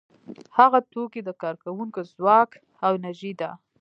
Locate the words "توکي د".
0.91-1.29